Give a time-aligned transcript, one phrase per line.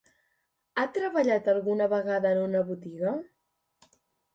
[0.77, 3.17] Ha treballat alguna vegada en una botiga?